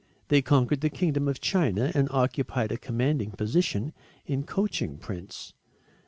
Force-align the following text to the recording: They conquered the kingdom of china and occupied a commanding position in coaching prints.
They 0.29 0.41
conquered 0.41 0.81
the 0.81 0.89
kingdom 0.89 1.27
of 1.27 1.41
china 1.41 1.91
and 1.93 2.07
occupied 2.09 2.71
a 2.71 2.77
commanding 2.79 3.29
position 3.29 3.93
in 4.25 4.45
coaching 4.45 4.97
prints. 4.97 5.53